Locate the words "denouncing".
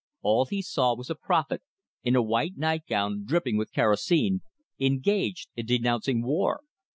5.67-6.23